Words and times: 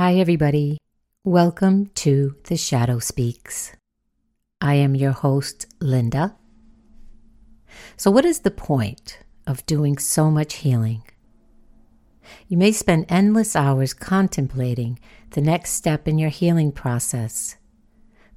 Hi, 0.00 0.14
everybody. 0.14 0.78
Welcome 1.24 1.86
to 1.96 2.36
The 2.44 2.56
Shadow 2.56 3.00
Speaks. 3.00 3.72
I 4.60 4.74
am 4.74 4.94
your 4.94 5.10
host, 5.10 5.66
Linda. 5.80 6.36
So, 7.96 8.08
what 8.08 8.24
is 8.24 8.38
the 8.38 8.52
point 8.52 9.18
of 9.44 9.66
doing 9.66 9.98
so 9.98 10.30
much 10.30 10.62
healing? 10.62 11.02
You 12.46 12.56
may 12.56 12.70
spend 12.70 13.06
endless 13.08 13.56
hours 13.56 13.92
contemplating 13.92 15.00
the 15.30 15.40
next 15.40 15.72
step 15.72 16.06
in 16.06 16.16
your 16.16 16.30
healing 16.30 16.70
process. 16.70 17.56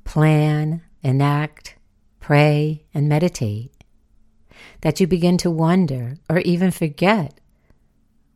Plan, 0.04 0.82
enact, 1.04 1.76
pray, 2.20 2.86
and 2.92 3.08
meditate. 3.08 3.72
That 4.82 5.00
you 5.00 5.06
begin 5.06 5.38
to 5.38 5.52
wonder 5.52 6.16
or 6.28 6.40
even 6.40 6.72
forget 6.72 7.40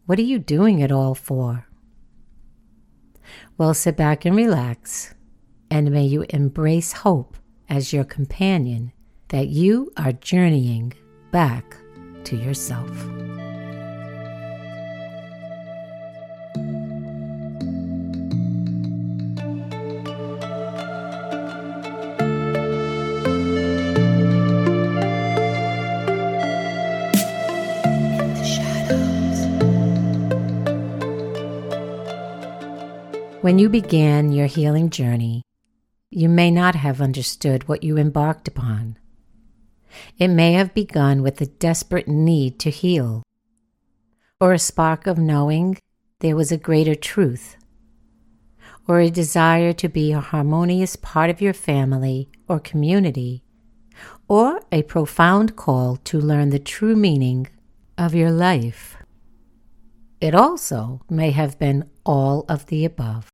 what 0.05 0.20
are 0.20 0.30
you 0.30 0.38
doing 0.38 0.78
it 0.78 0.92
all 0.92 1.16
for? 1.16 1.66
Well, 3.57 3.73
sit 3.73 3.98
back 3.98 4.26
and 4.26 4.36
relax, 4.36 5.14
and 5.70 5.92
may 5.92 6.06
you 6.06 6.25
embrace 6.29 6.92
hope 6.92 7.38
as 7.70 7.93
your 7.93 8.04
companion 8.04 8.92
that 9.29 9.47
you 9.47 9.92
are 9.97 10.11
journeying 10.11 10.93
back 11.32 11.78
to 12.25 12.36
yourself. 12.36 12.89
When 33.45 33.59
you 33.59 33.69
began 33.69 34.31
your 34.31 34.47
healing 34.47 34.89
journey, 34.89 35.44
you 36.09 36.27
may 36.27 36.49
not 36.49 36.73
have 36.73 36.99
understood 36.99 37.67
what 37.67 37.83
you 37.83 37.95
embarked 37.95 38.47
upon. 38.47 38.97
It 40.17 40.29
may 40.29 40.53
have 40.53 40.73
begun 40.73 41.21
with 41.21 41.39
a 41.39 41.45
desperate 41.45 42.07
need 42.07 42.57
to 42.61 42.71
heal, 42.71 43.21
or 44.41 44.53
a 44.53 44.57
spark 44.57 45.05
of 45.05 45.19
knowing 45.19 45.77
there 46.21 46.35
was 46.35 46.52
a 46.52 46.57
greater 46.57 46.95
truth, 46.95 47.55
or 48.87 48.99
a 48.99 49.11
desire 49.11 49.73
to 49.73 49.89
be 49.89 50.11
a 50.11 50.21
harmonious 50.21 50.95
part 50.95 51.30
of 51.30 51.39
your 51.39 51.53
family 51.53 52.27
or 52.47 52.59
community, 52.59 53.43
or 54.27 54.59
a 54.71 54.81
profound 54.81 55.55
call 55.55 55.97
to 55.97 56.19
learn 56.19 56.49
the 56.49 56.57
true 56.57 56.95
meaning 56.95 57.45
of 57.95 58.15
your 58.15 58.31
life. 58.31 58.97
It 60.19 60.33
also 60.33 61.02
may 61.11 61.30
have 61.30 61.59
been 61.59 61.87
all 62.03 62.43
of 62.49 62.65
the 62.65 62.85
above. 62.85 63.30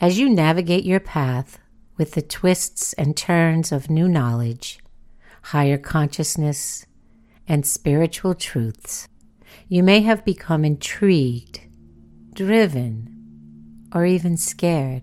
As 0.00 0.18
you 0.18 0.28
navigate 0.28 0.84
your 0.84 1.00
path 1.00 1.60
with 1.96 2.12
the 2.12 2.22
twists 2.22 2.94
and 2.94 3.16
turns 3.16 3.70
of 3.70 3.88
new 3.88 4.08
knowledge, 4.08 4.80
higher 5.42 5.78
consciousness, 5.78 6.84
and 7.46 7.64
spiritual 7.64 8.34
truths, 8.34 9.08
you 9.68 9.84
may 9.84 10.00
have 10.00 10.24
become 10.24 10.64
intrigued, 10.64 11.60
driven, 12.34 13.08
or 13.94 14.04
even 14.04 14.36
scared. 14.36 15.02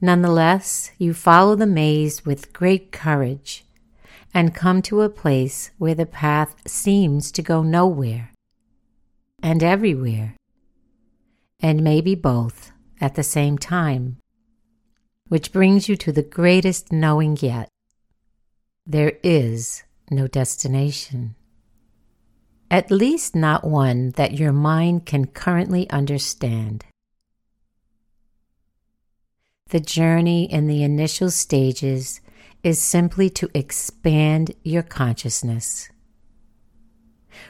Nonetheless, 0.00 0.92
you 0.96 1.14
follow 1.14 1.56
the 1.56 1.66
maze 1.66 2.24
with 2.24 2.52
great 2.52 2.92
courage 2.92 3.64
and 4.32 4.54
come 4.54 4.82
to 4.82 5.02
a 5.02 5.08
place 5.08 5.72
where 5.78 5.94
the 5.94 6.06
path 6.06 6.54
seems 6.66 7.32
to 7.32 7.42
go 7.42 7.62
nowhere 7.62 8.30
and 9.42 9.64
everywhere, 9.64 10.36
and 11.58 11.82
maybe 11.82 12.14
both 12.14 12.70
at 13.00 13.14
the 13.14 13.22
same 13.22 13.58
time, 13.58 14.18
which 15.28 15.52
brings 15.52 15.88
you 15.88 15.96
to 15.96 16.12
the 16.12 16.22
greatest 16.22 16.92
knowing 16.92 17.36
yet. 17.40 17.68
There 18.86 19.18
is 19.22 19.82
no 20.10 20.26
destination. 20.26 21.34
At 22.70 22.90
least 22.90 23.34
not 23.34 23.64
one 23.64 24.10
that 24.16 24.32
your 24.32 24.52
mind 24.52 25.06
can 25.06 25.26
currently 25.26 25.88
understand. 25.90 26.84
The 29.68 29.80
journey 29.80 30.44
in 30.44 30.66
the 30.66 30.82
initial 30.82 31.30
stages 31.30 32.20
is 32.62 32.80
simply 32.80 33.30
to 33.30 33.50
expand 33.54 34.52
your 34.62 34.82
consciousness, 34.82 35.88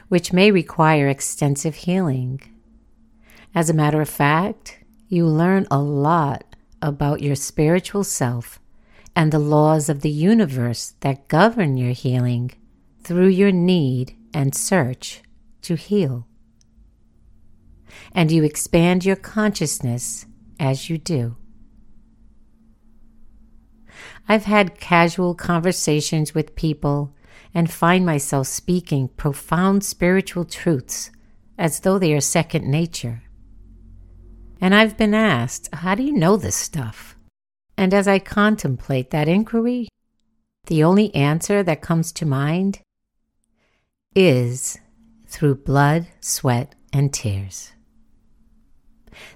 which 0.07 0.33
may 0.33 0.51
require 0.51 1.07
extensive 1.07 1.75
healing. 1.75 2.41
As 3.53 3.69
a 3.69 3.73
matter 3.73 4.01
of 4.01 4.09
fact, 4.09 4.79
you 5.07 5.27
learn 5.27 5.67
a 5.69 5.79
lot 5.79 6.55
about 6.81 7.21
your 7.21 7.35
spiritual 7.35 8.03
self 8.03 8.59
and 9.15 9.31
the 9.31 9.39
laws 9.39 9.89
of 9.89 10.01
the 10.01 10.09
universe 10.09 10.95
that 10.99 11.27
govern 11.27 11.77
your 11.77 11.91
healing 11.91 12.51
through 13.03 13.27
your 13.27 13.51
need 13.51 14.15
and 14.33 14.53
search 14.53 15.21
to 15.61 15.75
heal. 15.75 16.27
And 18.11 18.31
you 18.31 18.43
expand 18.43 19.05
your 19.05 19.15
consciousness 19.15 20.25
as 20.59 20.89
you 20.89 20.97
do. 20.97 21.37
I've 24.27 24.45
had 24.45 24.79
casual 24.79 25.35
conversations 25.35 26.33
with 26.33 26.55
people 26.55 27.13
and 27.53 27.71
find 27.71 28.05
myself 28.05 28.47
speaking 28.47 29.07
profound 29.09 29.83
spiritual 29.83 30.45
truths 30.45 31.11
as 31.57 31.81
though 31.81 31.99
they 31.99 32.13
are 32.13 32.21
second 32.21 32.69
nature. 32.69 33.24
And 34.61 34.73
I've 34.73 34.97
been 34.97 35.13
asked, 35.13 35.69
How 35.73 35.95
do 35.95 36.03
you 36.03 36.13
know 36.13 36.37
this 36.37 36.55
stuff? 36.55 37.15
And 37.77 37.93
as 37.93 38.07
I 38.07 38.19
contemplate 38.19 39.11
that 39.11 39.27
inquiry, 39.27 39.89
the 40.67 40.83
only 40.83 41.13
answer 41.13 41.61
that 41.63 41.81
comes 41.81 42.11
to 42.13 42.25
mind 42.25 42.79
is 44.15 44.79
through 45.27 45.55
blood, 45.55 46.07
sweat, 46.21 46.73
and 46.93 47.13
tears. 47.13 47.73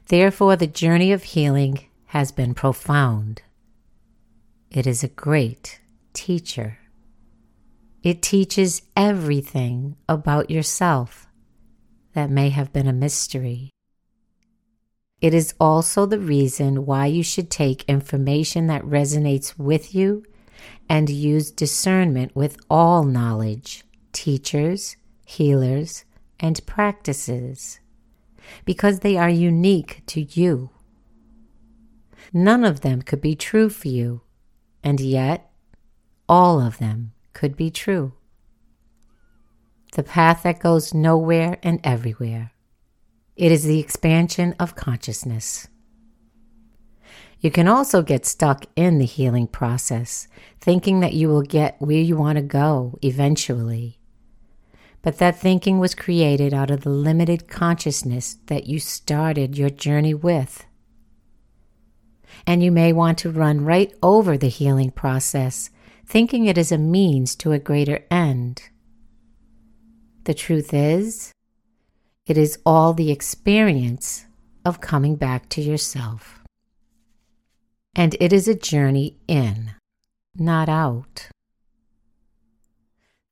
Therefore, 0.08 0.56
the 0.56 0.68
journey 0.68 1.12
of 1.12 1.24
healing 1.24 1.80
has 2.08 2.32
been 2.32 2.54
profound. 2.54 3.42
It 4.72 4.88
is 4.88 5.04
a 5.04 5.10
great 5.10 5.80
teacher. 6.14 6.80
It 8.02 8.22
teaches 8.22 8.82
everything 8.96 9.98
about 10.08 10.50
yourself 10.50 11.28
that 12.14 12.30
may 12.30 12.50
have 12.50 12.72
been 12.72 12.88
a 12.88 12.94
mystery. 12.94 13.70
It 15.22 15.34
is 15.34 15.54
also 15.60 16.06
the 16.06 16.20
reason 16.20 16.86
why 16.86 17.08
you 17.08 17.24
should 17.24 17.50
take 17.50 17.84
information 17.84 18.68
that 18.68 18.84
resonates 18.84 19.58
with 19.58 19.94
you 19.94 20.24
and 20.88 21.10
use 21.10 21.52
discernment 21.52 22.36
with 22.36 22.58
all 22.70 23.04
knowledge, 23.04 23.84
teachers, 24.14 24.96
healers, 25.26 26.06
and 26.40 26.66
practices, 26.66 27.80
because 28.64 29.00
they 29.00 29.18
are 29.18 29.30
unique 29.30 30.04
to 30.08 30.22
you. 30.22 30.70
None 32.32 32.64
of 32.64 32.82
them 32.82 33.02
could 33.02 33.22
be 33.22 33.36
true 33.36 33.70
for 33.70 33.90
you, 33.90 34.22
and 34.84 35.00
yet 35.00 35.52
all 36.28 36.62
of 36.62 36.78
them 36.78 37.12
could 37.34 37.58
be 37.58 37.70
true. 37.70 38.14
The 39.94 40.04
path 40.04 40.44
that 40.44 40.60
goes 40.60 40.94
nowhere 40.94 41.58
and 41.62 41.80
everywhere. 41.84 42.52
It 43.40 43.54
is 43.54 43.64
the 43.64 43.80
expansion 43.80 44.54
of 44.60 44.76
consciousness. 44.76 45.70
You 47.40 47.50
can 47.50 47.70
also 47.70 48.02
get 48.02 48.26
stuck 48.26 48.66
in 48.76 48.98
the 48.98 49.06
healing 49.06 49.48
process, 49.48 50.28
thinking 50.60 51.00
that 51.00 51.14
you 51.14 51.30
will 51.30 51.44
get 51.44 51.78
where 51.80 52.02
you 52.02 52.18
want 52.18 52.36
to 52.36 52.42
go 52.42 53.00
eventually. 53.02 53.98
But 55.02 55.20
that 55.20 55.40
thinking 55.40 55.80
was 55.80 55.96
created 55.96 56.54
out 56.54 56.70
of 56.70 56.82
the 56.82 56.90
limited 56.90 57.48
consciousness 57.48 58.36
that 58.48 58.66
you 58.66 58.78
started 58.78 59.58
your 59.58 59.70
journey 59.70 60.14
with. 60.14 60.66
And 62.46 62.62
you 62.62 62.74
may 62.74 62.92
want 62.92 63.18
to 63.20 63.32
run 63.32 63.64
right 63.64 63.94
over 64.04 64.38
the 64.38 64.50
healing 64.50 64.92
process, 64.92 65.70
thinking 66.06 66.46
it 66.46 66.58
is 66.58 66.74
a 66.74 66.78
means 66.78 67.38
to 67.38 67.54
a 67.54 67.58
greater 67.58 68.04
end. 68.12 68.64
The 70.26 70.34
truth 70.34 70.74
is, 70.74 71.32
it 72.30 72.38
is 72.38 72.60
all 72.64 72.94
the 72.94 73.10
experience 73.12 74.28
of 74.64 74.80
coming 74.80 75.16
back 75.16 75.50
to 75.50 75.62
yourself. 75.62 76.44
And 77.96 78.16
it 78.20 78.32
is 78.32 78.48
a 78.48 78.54
journey 78.54 79.18
in, 79.28 79.72
not 80.36 80.70
out. 80.70 81.30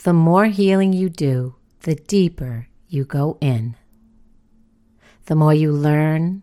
The 0.04 0.14
more 0.14 0.48
healing 0.48 0.94
you 0.94 1.10
do, 1.10 1.56
the 1.82 1.94
deeper 1.94 2.70
you 2.88 3.06
go 3.06 3.38
in. 3.40 3.76
The 5.28 5.36
more 5.36 5.54
you 5.54 5.72
learn, 5.72 6.42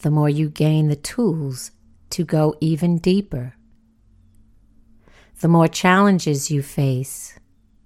the 0.00 0.10
more 0.10 0.30
you 0.30 0.48
gain 0.48 0.88
the 0.88 0.96
tools 0.96 1.70
to 2.10 2.24
go 2.24 2.54
even 2.62 2.96
deeper. 2.96 3.56
The 5.40 5.48
more 5.48 5.68
challenges 5.68 6.50
you 6.50 6.62
face, 6.62 7.38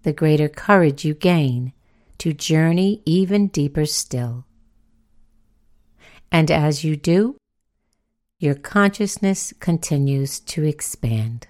the 0.04 0.12
greater 0.12 0.48
courage 0.48 1.04
you 1.04 1.14
gain 1.14 1.72
to 2.18 2.32
journey 2.32 3.02
even 3.04 3.48
deeper 3.48 3.86
still. 3.86 4.46
And 6.30 6.50
as 6.50 6.84
you 6.84 6.96
do, 6.96 7.36
your 8.38 8.54
consciousness 8.54 9.54
continues 9.60 10.40
to 10.40 10.64
expand. 10.64 11.46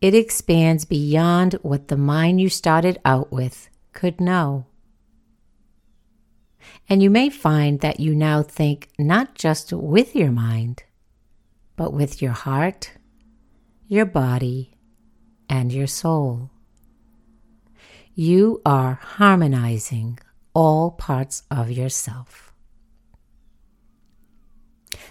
It 0.00 0.14
expands 0.14 0.84
beyond 0.84 1.54
what 1.62 1.88
the 1.88 1.96
mind 1.96 2.40
you 2.40 2.48
started 2.48 2.98
out 3.04 3.32
with 3.32 3.68
could 3.92 4.20
know. 4.20 4.66
And 6.88 7.02
you 7.02 7.10
may 7.10 7.30
find 7.30 7.80
that 7.80 8.00
you 8.00 8.14
now 8.14 8.42
think 8.42 8.90
not 8.98 9.34
just 9.34 9.72
with 9.72 10.14
your 10.14 10.30
mind, 10.30 10.84
but 11.76 11.92
with 11.92 12.22
your 12.22 12.32
heart, 12.32 12.92
your 13.88 14.06
body, 14.06 14.76
and 15.48 15.72
your 15.72 15.86
soul. 15.86 16.50
You 18.18 18.62
are 18.64 18.94
harmonizing 18.94 20.18
all 20.54 20.90
parts 20.90 21.42
of 21.50 21.70
yourself. 21.70 22.50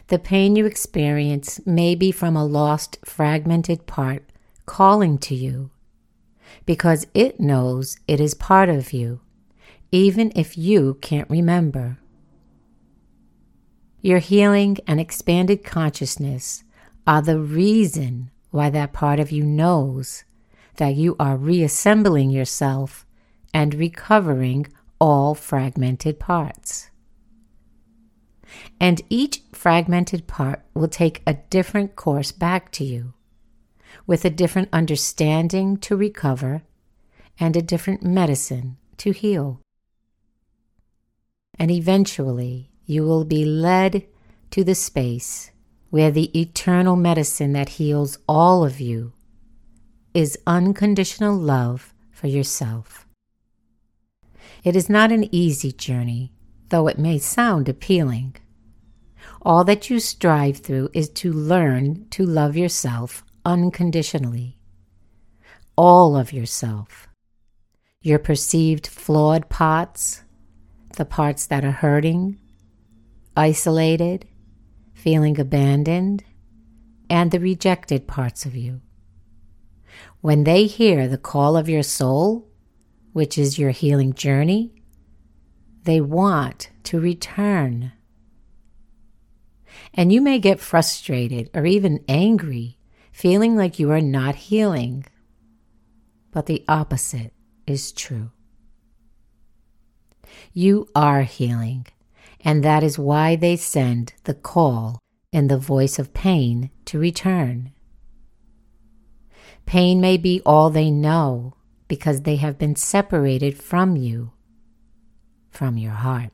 The 0.08 0.18
pain 0.18 0.56
you 0.56 0.66
experience 0.66 1.64
may 1.68 1.94
be 1.94 2.12
from 2.12 2.36
a 2.36 2.44
lost, 2.44 2.98
fragmented 3.06 3.86
part 3.86 4.32
calling 4.66 5.20
to 5.20 5.36
you 5.36 5.70
because 6.66 7.06
it 7.14 7.40
knows 7.40 8.00
it 8.08 8.20
is 8.20 8.34
part 8.34 8.70
of 8.70 8.92
you, 8.92 9.22
even 9.92 10.32
if 10.36 10.58
you 10.58 10.96
can't 10.96 11.30
remember. 11.30 12.00
Your 14.02 14.18
healing 14.18 14.80
and 14.88 15.00
expanded 15.00 15.64
consciousness 15.64 16.64
are 17.06 17.22
the 17.22 17.40
reason 17.40 18.32
why 18.50 18.72
that 18.72 18.94
part 18.94 19.20
of 19.20 19.32
you 19.32 19.44
knows 19.44 20.24
that 20.78 20.96
you 20.96 21.16
are 21.20 21.38
reassembling 21.38 22.30
yourself 22.30 23.06
and 23.54 23.74
recovering 23.74 24.68
all 25.00 25.36
fragmented 25.36 26.20
parts. 26.20 26.90
And 28.80 29.02
each 29.10 29.42
fragmented 29.54 30.28
part 30.28 30.62
will 30.74 30.88
take 30.88 31.22
a 31.26 31.36
different 31.50 31.96
course 31.96 32.32
back 32.32 32.72
to 32.74 32.84
you 32.84 33.14
with 34.08 34.26
a 34.26 34.30
different 34.30 34.70
understanding 34.72 35.78
to 35.78 35.96
recover 35.96 36.64
and 37.40 37.56
a 37.56 37.62
different 37.62 38.04
medicine 38.04 38.78
to 38.98 39.12
heal. 39.12 39.62
And 41.58 41.72
eventually, 41.72 42.70
you 42.86 43.04
will 43.04 43.26
be 43.26 43.46
led 43.46 44.06
to 44.52 44.64
the 44.64 44.76
space 44.76 45.52
where 45.90 46.12
the 46.12 46.38
eternal 46.40 46.96
medicine 46.96 47.54
that 47.54 47.70
heals 47.70 48.18
all 48.28 48.64
of 48.64 48.80
you 48.80 49.14
is 50.16 50.40
unconditional 50.48 51.36
love 51.36 51.94
for 52.10 52.28
yourself. 52.28 53.06
It 54.64 54.76
is 54.76 54.90
not 54.90 55.12
an 55.12 55.28
easy 55.36 55.74
journey, 55.74 56.32
though 56.70 56.88
it 56.88 56.98
may 56.98 57.20
sound 57.20 57.68
appealing. 57.68 58.38
All 59.42 59.66
that 59.66 59.90
you 59.90 60.00
strive 60.00 60.58
through 60.58 60.90
is 60.94 61.10
to 61.10 61.34
learn 61.34 62.08
to 62.12 62.26
love 62.26 62.56
yourself 62.56 63.26
unconditionally. 63.44 64.58
All 65.76 66.16
of 66.16 66.32
yourself. 66.32 67.10
Your 68.02 68.18
perceived 68.18 68.88
flawed 68.88 69.50
parts, 69.50 70.24
the 70.96 71.06
parts 71.06 71.46
that 71.48 71.66
are 71.66 71.72
hurting, 71.72 72.40
isolated, 73.36 74.26
feeling 74.94 75.38
abandoned, 75.40 76.24
and 77.10 77.32
the 77.32 77.40
rejected 77.40 78.08
parts 78.08 78.46
of 78.46 78.56
you. 78.56 78.80
When 80.26 80.44
they 80.44 80.66
hear 80.66 81.08
the 81.08 81.20
call 81.20 81.56
of 81.56 81.70
your 81.70 81.84
soul, 81.84 82.48
which 83.14 83.38
is 83.38 83.60
your 83.60 83.70
healing 83.70 84.16
journey, 84.16 84.74
they 85.84 86.02
want 86.02 86.72
to 86.86 87.00
return. 87.00 87.92
And 89.94 90.12
you 90.12 90.22
may 90.22 90.40
get 90.40 90.60
frustrated 90.60 91.52
or 91.54 91.68
even 91.68 92.04
angry 92.08 92.80
feeling 93.12 93.56
like 93.56 93.78
you 93.78 93.92
are 93.92 94.02
not 94.02 94.34
healing. 94.50 95.06
But 96.32 96.48
the 96.48 96.66
opposite 96.68 97.32
is 97.68 97.92
true. 97.92 98.32
You 100.54 100.90
are 100.96 101.22
healing, 101.22 101.86
and 102.44 102.64
that 102.64 102.82
is 102.82 102.98
why 102.98 103.36
they 103.36 103.58
send 103.58 104.16
the 104.24 104.34
call 104.34 104.98
in 105.32 105.50
the 105.50 105.60
voice 105.60 106.00
of 106.00 106.16
pain 106.16 106.72
to 106.86 106.98
return. 106.98 107.75
Pain 109.66 110.00
may 110.00 110.18
be 110.18 110.42
all 110.46 110.70
they 110.70 110.92
know 110.92 111.54
because 111.88 112.22
they 112.22 112.36
have 112.38 112.58
been 112.58 112.76
separated 112.76 113.62
from 113.62 113.96
you, 113.96 114.32
from 115.50 115.78
your 115.78 115.94
heart. 115.94 116.32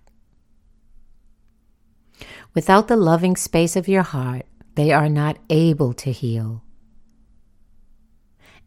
Without 2.53 2.87
the 2.87 2.97
loving 2.97 3.35
space 3.35 3.75
of 3.75 3.87
your 3.87 4.03
heart, 4.03 4.45
they 4.75 4.91
are 4.91 5.09
not 5.09 5.37
able 5.49 5.93
to 5.93 6.11
heal. 6.11 6.63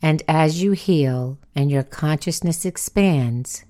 And 0.00 0.22
as 0.28 0.62
you 0.62 0.72
heal 0.72 1.38
and 1.54 1.70
your 1.70 1.82
consciousness 1.82 2.64
expands, 2.64 3.64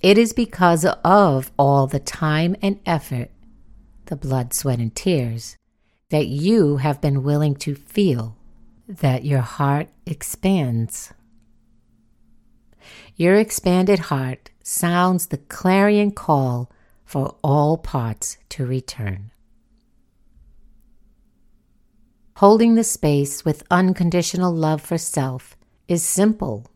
it 0.00 0.18
is 0.18 0.32
because 0.32 0.84
of 1.04 1.52
all 1.58 1.86
the 1.86 2.00
time 2.00 2.56
and 2.60 2.80
effort, 2.84 3.30
the 4.06 4.16
blood, 4.16 4.52
sweat, 4.52 4.78
and 4.78 4.94
tears, 4.94 5.56
that 6.10 6.26
you 6.26 6.78
have 6.78 7.00
been 7.00 7.22
willing 7.22 7.54
to 7.56 7.74
feel 7.74 8.36
that 8.88 9.24
your 9.24 9.40
heart 9.40 9.88
expands. 10.06 11.12
Your 13.16 13.36
expanded 13.36 13.98
heart 13.98 14.50
sounds 14.62 15.26
the 15.26 15.38
clarion 15.38 16.10
call 16.10 16.70
for 17.04 17.36
all 17.42 17.78
parts 17.78 18.36
to 18.50 18.66
return. 18.66 19.30
Holding 22.38 22.74
the 22.74 22.84
space 22.84 23.44
with 23.44 23.62
unconditional 23.70 24.52
love 24.52 24.82
for 24.82 24.98
self 24.98 25.56
is 25.86 26.02
simple, 26.02 26.66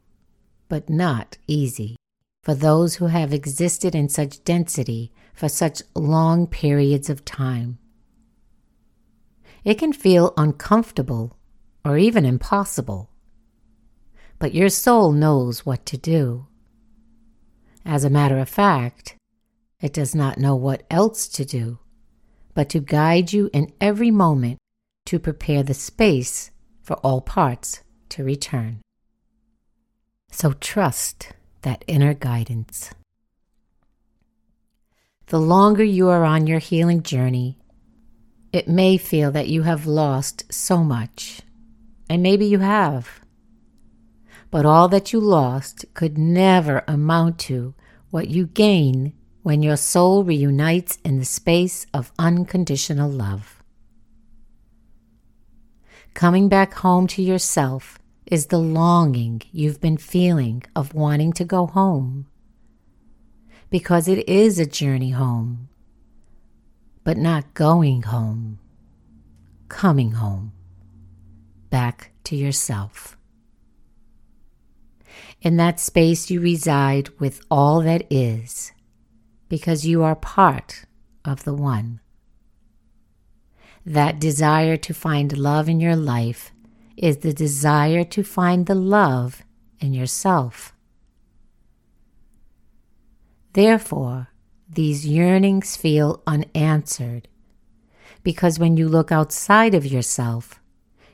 but 0.69 0.89
not 0.89 1.37
easy 1.47 1.97
for 2.43 2.55
those 2.55 2.97
who 2.97 3.07
have 3.07 3.33
existed 3.33 3.95
in 3.95 4.09
such 4.09 4.45
density 4.45 5.13
for 5.35 5.49
such 5.49 5.83
long 5.95 6.47
periods 6.47 7.11
of 7.11 7.25
time. 7.25 7.79
It 9.65 9.75
can 9.75 9.93
feel 9.93 10.33
uncomfortable 10.37 11.38
or 11.89 11.99
even 11.99 12.25
impossible, 12.25 13.11
but 14.39 14.55
your 14.55 14.69
soul 14.69 15.13
knows 15.13 15.65
what 15.65 15.87
to 15.87 15.97
do. 15.97 16.47
As 17.85 18.05
a 18.05 18.11
matter 18.11 18.39
of 18.39 18.49
fact, 18.49 19.17
it 19.81 19.93
does 19.93 20.15
not 20.15 20.39
know 20.39 20.55
what 20.55 20.85
else 20.91 21.27
to 21.29 21.45
do 21.45 21.79
but 22.59 22.69
to 22.71 22.81
guide 22.81 23.33
you 23.33 23.49
in 23.53 23.73
every 23.81 24.11
moment 24.11 24.59
to 25.07 25.17
prepare 25.17 25.63
the 25.63 25.73
space 25.73 26.51
for 26.83 26.95
all 27.05 27.21
parts 27.21 27.85
to 28.09 28.25
return. 28.25 28.81
So 30.33 30.55
trust 30.55 31.29
that 31.63 31.85
inner 31.87 32.15
guidance. 32.15 32.91
The 35.27 35.39
longer 35.39 35.85
you 35.85 36.09
are 36.09 36.25
on 36.25 36.49
your 36.49 36.59
healing 36.59 37.05
journey, 37.05 37.61
it 38.53 38.67
may 38.67 38.97
feel 38.97 39.31
that 39.31 39.47
you 39.47 39.63
have 39.63 39.87
lost 39.87 40.53
so 40.53 40.83
much, 40.83 41.43
and 42.09 42.23
maybe 42.23 42.47
you 42.47 42.59
have. 42.59 43.21
But 44.51 44.65
all 44.65 44.89
that 44.89 45.13
you 45.13 45.21
lost 45.21 45.85
could 45.95 46.17
never 46.17 46.83
amount 46.89 47.39
to 47.41 47.75
what 48.11 48.29
you 48.29 48.47
gain 48.47 49.13
when 49.43 49.63
your 49.63 49.77
soul 49.77 50.25
reunites 50.25 50.99
in 51.05 51.19
the 51.19 51.25
space 51.25 51.87
of 51.93 52.13
unconditional 52.19 53.11
love. 53.11 53.63
Coming 56.15 56.49
back 56.49 56.75
home 56.75 57.07
to 57.09 57.23
yourself 57.23 57.99
is 58.27 58.47
the 58.47 58.59
longing 58.59 59.41
you've 59.53 59.81
been 59.81 59.97
feeling 59.97 60.63
of 60.75 60.95
wanting 60.95 61.33
to 61.35 61.45
go 61.45 61.67
home. 61.67 62.27
Because 63.71 64.09
it 64.09 64.29
is 64.29 64.59
a 64.59 64.67
journey 64.67 65.11
home, 65.11 65.69
but 67.05 67.17
not 67.17 67.55
going 67.55 68.03
home, 68.03 68.59
coming 69.69 70.13
home, 70.13 70.53
back 71.71 72.13
to 72.25 72.37
yourself. 72.37 73.17
In 75.41 75.57
that 75.57 75.79
space, 75.79 76.31
you 76.31 76.41
reside 76.41 77.11
with 77.21 77.41
all 77.51 77.81
that 77.83 78.07
is, 78.11 78.73
because 79.49 79.87
you 79.87 80.03
are 80.03 80.17
part 80.17 80.85
of 81.25 81.45
the 81.45 81.55
One 81.55 82.01
that 83.87 84.21
desire 84.21 84.77
to 84.77 84.93
find 84.93 85.39
love 85.39 85.67
in 85.67 85.81
your 85.81 85.97
life 85.97 86.53
is 86.97 87.19
the 87.19 87.33
desire 87.33 88.05
to 88.05 88.23
find 88.23 88.67
the 88.67 88.75
love 88.75 89.43
in 89.81 89.95
yourself. 89.95 90.75
Therefore, 93.55 94.29
these 94.69 95.07
yearnings 95.07 95.75
feel 95.75 96.23
unanswered 96.27 97.29
because 98.23 98.59
when 98.59 98.77
you 98.77 98.89
look 98.89 99.11
outside 99.11 99.75
of 99.75 99.87
yourself, 99.87 100.61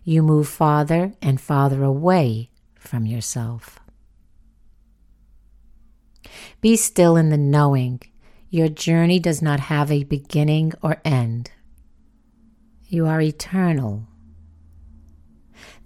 you 0.04 0.22
move 0.22 0.48
farther 0.48 1.12
and 1.20 1.40
farther 1.40 1.82
away 1.82 2.50
from 2.76 3.06
yourself. 3.06 3.80
Be 6.60 6.76
still 6.76 7.16
in 7.16 7.30
the 7.30 7.36
knowing 7.38 8.00
Your 8.54 8.68
journey 8.68 9.18
does 9.18 9.42
not 9.42 9.58
have 9.58 9.90
a 9.90 10.04
beginning 10.04 10.74
or 10.80 11.00
end. 11.04 11.50
You 12.86 13.04
are 13.06 13.20
eternal. 13.20 14.06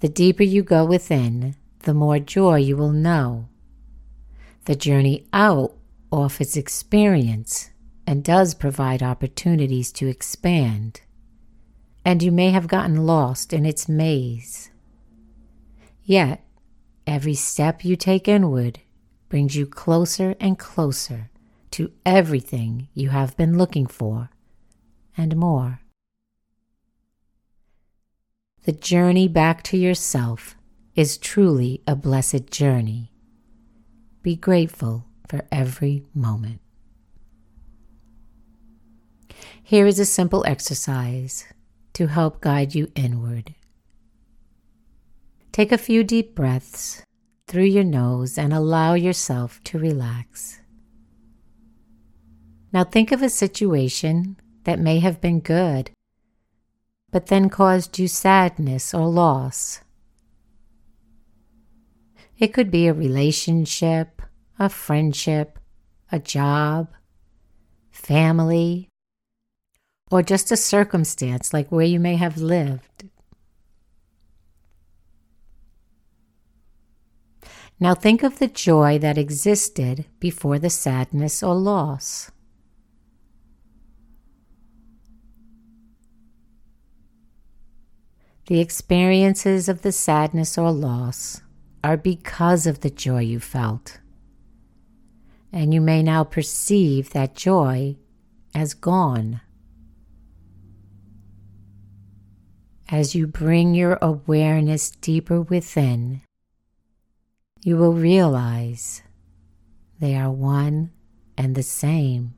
The 0.01 0.09
deeper 0.11 0.43
you 0.43 0.63
go 0.63 0.85
within, 0.85 1.57
the 1.81 1.95
more 1.95 2.19
joy 2.19 2.57
you 2.57 2.77
will 2.77 2.93
know. 2.93 3.49
The 4.67 4.77
journey 4.77 5.27
out 5.33 5.79
offers 6.13 6.59
experience 6.59 7.71
and 8.07 8.23
does 8.23 8.55
provide 8.55 9.03
opportunities 9.03 9.91
to 9.93 10.07
expand. 10.07 11.01
And 12.05 12.23
you 12.23 12.33
may 12.33 12.51
have 12.51 12.69
gotten 12.69 13.07
lost 13.07 13.53
in 13.53 13.67
its 13.67 13.89
maze. 13.89 14.71
Yet, 16.03 16.43
every 17.07 17.35
step 17.35 17.85
you 17.85 17.97
take 17.97 18.29
inward 18.29 18.81
brings 19.29 19.55
you 19.57 19.67
closer 19.67 20.35
and 20.41 20.59
closer 20.59 21.31
to 21.73 21.93
everything 22.07 22.89
you 22.95 23.11
have 23.11 23.37
been 23.37 23.59
looking 23.59 23.87
for 23.87 24.31
and 25.17 25.37
more. 25.37 25.81
The 28.65 28.73
journey 28.73 29.29
back 29.29 29.63
to 29.65 29.77
yourself 29.77 30.57
is 30.95 31.19
truly 31.19 31.83
a 31.87 31.95
blessed 31.95 32.51
journey. 32.51 33.13
Be 34.23 34.37
grateful 34.37 35.07
for 35.29 35.43
every 35.53 36.05
moment. 36.15 36.61
Here 39.63 39.87
is 39.87 39.99
a 39.99 40.05
simple 40.05 40.45
exercise 40.47 41.47
to 41.99 42.07
help 42.07 42.41
guide 42.41 42.77
you 42.77 42.87
inward. 42.95 43.57
Take 45.51 45.73
a 45.73 45.77
few 45.77 46.05
deep 46.05 46.33
breaths 46.33 47.03
through 47.49 47.65
your 47.65 47.83
nose 47.83 48.39
and 48.39 48.53
allow 48.53 48.95
yourself 48.95 49.61
to 49.65 49.81
relax. 49.81 50.61
Now 52.73 52.85
think 52.85 53.11
of 53.11 53.21
a 53.21 53.29
situation 53.29 54.37
that 54.63 54.79
may 54.79 55.01
have 55.01 55.21
been 55.21 55.41
good, 55.41 55.91
but 57.11 57.27
then 57.27 57.51
caused 57.51 57.99
you 57.99 58.07
sadness 58.07 58.95
or 58.95 59.09
loss. 59.09 59.81
It 62.39 62.55
could 62.55 62.71
be 62.71 62.87
a 62.87 62.95
relationship, 62.95 64.23
a 64.57 64.69
friendship, 64.69 65.59
a 66.13 66.21
job, 66.21 66.93
family, 67.91 68.88
or 70.11 70.23
just 70.23 70.51
a 70.51 70.57
circumstance 70.57 71.53
like 71.53 71.71
where 71.71 71.87
you 71.87 72.01
may 72.01 72.17
have 72.17 72.39
lived. 72.39 73.09
Now 77.81 77.95
think 77.95 78.23
of 78.23 78.39
the 78.39 78.49
joy 78.49 78.99
that 78.99 79.19
existed 79.19 80.07
before 80.19 80.59
the 80.59 80.71
sadness 80.71 81.43
or 81.43 81.55
loss. 81.55 82.31
The 88.47 88.61
experiences 88.61 89.69
of 89.69 89.83
the 89.83 89.93
sadness 89.93 90.57
or 90.57 90.73
loss 90.73 91.43
are 91.85 91.97
because 91.97 92.67
of 92.67 92.81
the 92.81 92.91
joy 92.91 93.21
you 93.21 93.39
felt. 93.39 94.01
And 95.53 95.73
you 95.73 95.81
may 95.81 96.03
now 96.03 96.25
perceive 96.25 97.11
that 97.11 97.37
joy 97.37 97.97
as 98.55 98.75
gone. 98.75 99.41
As 102.89 103.15
you 103.15 103.27
bring 103.27 103.75
your 103.75 103.99
awareness 104.01 104.91
deeper 104.91 105.43
within, 105.43 106.23
you 107.63 107.77
will 107.77 107.93
realize 107.93 109.03
they 110.01 110.17
are 110.17 110.31
one 110.31 110.91
and 111.37 111.55
the 111.55 111.63
same. 111.63 112.35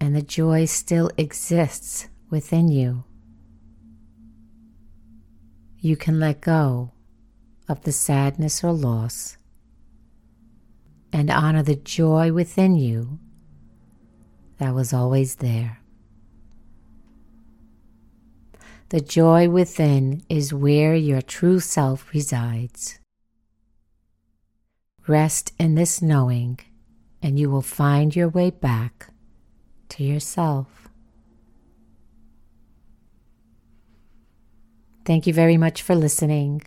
And 0.00 0.14
the 0.14 0.22
joy 0.22 0.66
still 0.66 1.10
exists 1.16 2.08
within 2.28 2.68
you 2.68 3.04
you 5.82 5.96
can 5.96 6.20
let 6.20 6.40
go 6.40 6.92
of 7.68 7.82
the 7.82 7.90
sadness 7.90 8.62
or 8.62 8.72
loss 8.72 9.36
and 11.12 11.28
honor 11.28 11.64
the 11.64 11.74
joy 11.74 12.32
within 12.32 12.76
you 12.76 13.18
that 14.58 14.72
was 14.72 14.92
always 14.92 15.36
there. 15.36 15.81
The 18.92 19.00
joy 19.00 19.48
within 19.48 20.22
is 20.28 20.52
where 20.52 20.94
your 20.94 21.22
true 21.22 21.60
self 21.60 22.12
resides. 22.12 22.98
Rest 25.06 25.54
in 25.58 25.76
this 25.76 26.02
knowing, 26.02 26.60
and 27.22 27.38
you 27.38 27.48
will 27.48 27.62
find 27.62 28.14
your 28.14 28.28
way 28.28 28.50
back 28.50 29.08
to 29.88 30.04
yourself. 30.04 30.90
Thank 35.06 35.26
you 35.26 35.32
very 35.32 35.56
much 35.56 35.80
for 35.80 35.94
listening. 35.94 36.60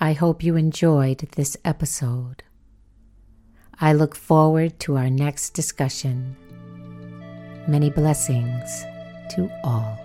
I 0.00 0.14
hope 0.14 0.42
you 0.42 0.56
enjoyed 0.56 1.28
this 1.36 1.58
episode. 1.62 2.42
I 3.78 3.92
look 3.92 4.16
forward 4.16 4.80
to 4.80 4.96
our 4.96 5.10
next 5.10 5.50
discussion. 5.50 6.36
Many 7.68 7.90
blessings 7.90 8.84
to 9.34 9.50
all. 9.62 10.00